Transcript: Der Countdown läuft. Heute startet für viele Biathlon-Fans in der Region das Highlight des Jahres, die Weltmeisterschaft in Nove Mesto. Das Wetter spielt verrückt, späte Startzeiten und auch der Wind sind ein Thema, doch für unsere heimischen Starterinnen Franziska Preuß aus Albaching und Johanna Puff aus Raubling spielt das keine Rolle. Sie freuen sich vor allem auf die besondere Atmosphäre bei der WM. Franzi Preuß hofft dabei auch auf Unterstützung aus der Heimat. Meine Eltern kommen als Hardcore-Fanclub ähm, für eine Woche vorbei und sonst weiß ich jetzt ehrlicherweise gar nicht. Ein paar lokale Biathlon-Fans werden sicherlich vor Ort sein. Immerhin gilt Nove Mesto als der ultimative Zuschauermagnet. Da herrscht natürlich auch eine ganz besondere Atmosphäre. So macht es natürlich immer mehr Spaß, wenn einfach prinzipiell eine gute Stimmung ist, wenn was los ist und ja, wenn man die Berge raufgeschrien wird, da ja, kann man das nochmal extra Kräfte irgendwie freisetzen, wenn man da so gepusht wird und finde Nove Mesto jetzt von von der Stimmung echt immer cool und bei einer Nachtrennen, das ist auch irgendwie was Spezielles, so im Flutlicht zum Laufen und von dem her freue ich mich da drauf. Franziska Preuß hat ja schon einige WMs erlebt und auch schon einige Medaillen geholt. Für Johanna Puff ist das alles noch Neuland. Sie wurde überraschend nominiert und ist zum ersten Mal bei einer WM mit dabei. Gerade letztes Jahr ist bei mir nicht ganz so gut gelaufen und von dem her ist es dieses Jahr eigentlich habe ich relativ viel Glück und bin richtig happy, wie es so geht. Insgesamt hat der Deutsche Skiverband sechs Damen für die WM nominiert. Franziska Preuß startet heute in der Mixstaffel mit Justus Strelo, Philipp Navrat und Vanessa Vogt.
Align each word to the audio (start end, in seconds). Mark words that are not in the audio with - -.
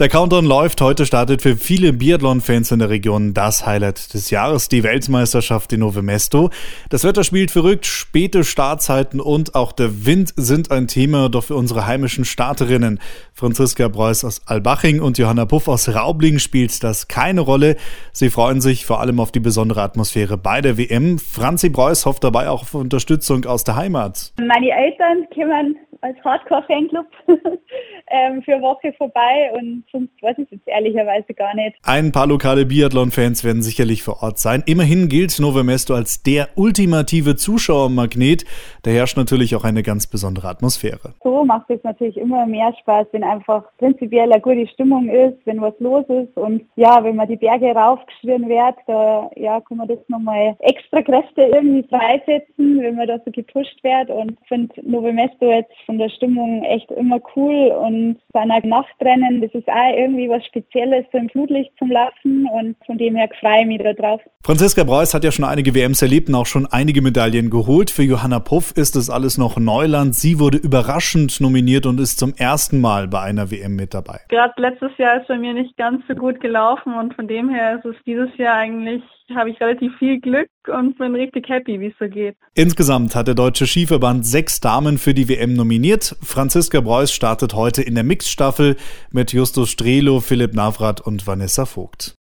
Der 0.00 0.08
Countdown 0.08 0.44
läuft. 0.44 0.80
Heute 0.80 1.06
startet 1.06 1.40
für 1.40 1.54
viele 1.54 1.92
Biathlon-Fans 1.92 2.72
in 2.72 2.80
der 2.80 2.90
Region 2.90 3.32
das 3.32 3.64
Highlight 3.64 4.12
des 4.12 4.28
Jahres, 4.30 4.68
die 4.68 4.82
Weltmeisterschaft 4.82 5.72
in 5.72 5.78
Nove 5.78 6.02
Mesto. 6.02 6.50
Das 6.90 7.04
Wetter 7.04 7.22
spielt 7.22 7.52
verrückt, 7.52 7.86
späte 7.86 8.42
Startzeiten 8.42 9.20
und 9.20 9.54
auch 9.54 9.70
der 9.70 10.04
Wind 10.04 10.32
sind 10.34 10.72
ein 10.72 10.88
Thema, 10.88 11.28
doch 11.28 11.44
für 11.44 11.54
unsere 11.54 11.86
heimischen 11.86 12.24
Starterinnen 12.24 12.98
Franziska 13.34 13.88
Preuß 13.88 14.24
aus 14.24 14.42
Albaching 14.48 15.00
und 15.00 15.16
Johanna 15.16 15.44
Puff 15.44 15.68
aus 15.68 15.88
Raubling 15.88 16.40
spielt 16.40 16.82
das 16.82 17.06
keine 17.06 17.42
Rolle. 17.42 17.76
Sie 18.10 18.30
freuen 18.30 18.60
sich 18.60 18.86
vor 18.86 19.00
allem 19.00 19.20
auf 19.20 19.30
die 19.30 19.38
besondere 19.38 19.82
Atmosphäre 19.82 20.36
bei 20.36 20.60
der 20.60 20.76
WM. 20.76 21.20
Franzi 21.20 21.70
Preuß 21.70 22.04
hofft 22.04 22.24
dabei 22.24 22.48
auch 22.48 22.62
auf 22.62 22.74
Unterstützung 22.74 23.44
aus 23.44 23.62
der 23.62 23.76
Heimat. 23.76 24.32
Meine 24.38 24.70
Eltern 24.70 25.28
kommen 25.32 25.76
als 26.04 26.16
Hardcore-Fanclub 26.22 27.06
ähm, 28.14 28.42
für 28.42 28.54
eine 28.54 28.62
Woche 28.62 28.92
vorbei 28.92 29.50
und 29.54 29.84
sonst 29.90 30.10
weiß 30.22 30.36
ich 30.38 30.50
jetzt 30.50 30.68
ehrlicherweise 30.68 31.32
gar 31.34 31.54
nicht. 31.54 31.76
Ein 31.84 32.12
paar 32.12 32.26
lokale 32.26 32.66
Biathlon-Fans 32.66 33.42
werden 33.42 33.62
sicherlich 33.62 34.02
vor 34.02 34.22
Ort 34.22 34.38
sein. 34.38 34.62
Immerhin 34.66 35.08
gilt 35.08 35.38
Nove 35.40 35.64
Mesto 35.64 35.94
als 35.94 36.22
der 36.22 36.48
ultimative 36.56 37.36
Zuschauermagnet. 37.36 38.44
Da 38.82 38.90
herrscht 38.90 39.16
natürlich 39.16 39.56
auch 39.56 39.64
eine 39.64 39.82
ganz 39.82 40.06
besondere 40.06 40.48
Atmosphäre. 40.48 41.14
So 41.22 41.44
macht 41.44 41.70
es 41.70 41.82
natürlich 41.82 42.18
immer 42.18 42.46
mehr 42.46 42.74
Spaß, 42.80 43.06
wenn 43.12 43.24
einfach 43.24 43.64
prinzipiell 43.78 44.30
eine 44.30 44.40
gute 44.40 44.66
Stimmung 44.68 45.08
ist, 45.08 45.38
wenn 45.46 45.60
was 45.60 45.74
los 45.78 46.04
ist 46.08 46.36
und 46.36 46.62
ja, 46.76 47.02
wenn 47.02 47.16
man 47.16 47.28
die 47.28 47.36
Berge 47.36 47.72
raufgeschrien 47.72 48.48
wird, 48.48 48.76
da 48.86 49.30
ja, 49.36 49.60
kann 49.60 49.78
man 49.78 49.88
das 49.88 49.98
nochmal 50.08 50.56
extra 50.60 51.00
Kräfte 51.00 51.42
irgendwie 51.42 51.86
freisetzen, 51.88 52.80
wenn 52.80 52.96
man 52.96 53.08
da 53.08 53.18
so 53.24 53.30
gepusht 53.30 53.82
wird 53.82 54.10
und 54.10 54.36
finde 54.46 54.74
Nove 54.82 55.12
Mesto 55.12 55.50
jetzt 55.50 55.72
von 55.86 55.94
von 55.94 55.98
der 56.00 56.08
Stimmung 56.08 56.64
echt 56.64 56.90
immer 56.90 57.20
cool 57.36 57.72
und 58.04 58.20
bei 58.32 58.40
einer 58.40 58.64
Nachtrennen, 58.64 59.40
das 59.40 59.52
ist 59.54 59.68
auch 59.68 59.96
irgendwie 59.96 60.28
was 60.28 60.44
Spezielles, 60.46 61.04
so 61.12 61.18
im 61.18 61.28
Flutlicht 61.28 61.72
zum 61.78 61.90
Laufen 61.90 62.46
und 62.52 62.76
von 62.86 62.98
dem 62.98 63.16
her 63.16 63.28
freue 63.40 63.62
ich 63.62 63.66
mich 63.66 63.82
da 63.82 63.92
drauf. 63.92 64.20
Franziska 64.44 64.84
Preuß 64.84 65.14
hat 65.14 65.24
ja 65.24 65.32
schon 65.32 65.44
einige 65.44 65.74
WMs 65.74 66.02
erlebt 66.02 66.28
und 66.28 66.34
auch 66.34 66.46
schon 66.46 66.66
einige 66.66 67.00
Medaillen 67.00 67.50
geholt. 67.50 67.90
Für 67.90 68.02
Johanna 68.02 68.40
Puff 68.40 68.72
ist 68.76 68.96
das 68.96 69.08
alles 69.08 69.38
noch 69.38 69.56
Neuland. 69.56 70.14
Sie 70.14 70.38
wurde 70.38 70.58
überraschend 70.58 71.40
nominiert 71.40 71.86
und 71.86 71.98
ist 71.98 72.18
zum 72.18 72.34
ersten 72.36 72.80
Mal 72.80 73.08
bei 73.08 73.20
einer 73.20 73.50
WM 73.50 73.76
mit 73.76 73.94
dabei. 73.94 74.20
Gerade 74.28 74.52
letztes 74.58 74.90
Jahr 74.98 75.20
ist 75.20 75.28
bei 75.28 75.38
mir 75.38 75.54
nicht 75.54 75.76
ganz 75.76 76.02
so 76.08 76.14
gut 76.14 76.40
gelaufen 76.40 76.94
und 76.94 77.14
von 77.14 77.26
dem 77.26 77.48
her 77.48 77.76
ist 77.78 77.86
es 77.86 77.96
dieses 78.06 78.36
Jahr 78.36 78.56
eigentlich 78.56 79.02
habe 79.34 79.50
ich 79.50 79.60
relativ 79.60 79.96
viel 79.98 80.20
Glück 80.20 80.48
und 80.68 80.98
bin 80.98 81.14
richtig 81.14 81.48
happy, 81.48 81.80
wie 81.80 81.86
es 81.86 81.94
so 81.98 82.08
geht. 82.08 82.36
Insgesamt 82.54 83.14
hat 83.14 83.28
der 83.28 83.34
Deutsche 83.34 83.66
Skiverband 83.66 84.26
sechs 84.26 84.60
Damen 84.60 84.98
für 84.98 85.14
die 85.14 85.28
WM 85.28 85.54
nominiert. 85.54 86.16
Franziska 86.22 86.80
Preuß 86.80 87.12
startet 87.12 87.54
heute 87.54 87.82
in 87.82 87.94
der 87.94 88.04
Mixstaffel 88.04 88.76
mit 89.10 89.32
Justus 89.32 89.70
Strelo, 89.70 90.20
Philipp 90.20 90.54
Navrat 90.54 91.00
und 91.00 91.26
Vanessa 91.26 91.66
Vogt. 91.66 92.16